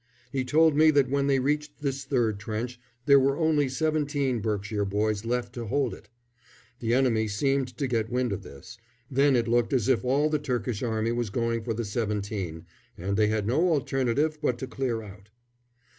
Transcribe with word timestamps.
He 0.31 0.43
told 0.43 0.75
me 0.75 0.89
that 0.89 1.11
when 1.11 1.27
they 1.27 1.37
reached 1.37 1.79
this 1.83 2.03
third 2.05 2.39
trench 2.39 2.79
there 3.05 3.19
were 3.19 3.37
only 3.37 3.69
seventeen 3.69 4.39
Berkshire 4.39 4.83
boys 4.83 5.25
left 5.25 5.53
to 5.53 5.67
hold 5.67 5.93
it. 5.93 6.09
The 6.79 6.95
enemy 6.95 7.27
seemed 7.27 7.77
to 7.77 7.85
get 7.85 8.09
wind 8.09 8.33
of 8.33 8.41
this; 8.41 8.79
then 9.11 9.35
it 9.35 9.47
looked 9.47 9.73
as 9.73 9.87
if 9.87 10.03
all 10.03 10.27
the 10.31 10.39
Turkish 10.39 10.81
army 10.81 11.11
was 11.11 11.29
going 11.29 11.63
for 11.63 11.75
the 11.75 11.85
seventeen, 11.85 12.65
and 12.97 13.15
they 13.15 13.27
had 13.27 13.45
no 13.45 13.69
alternative 13.69 14.39
but 14.41 14.57
to 14.57 14.65
clear 14.65 15.03
out. 15.03 15.29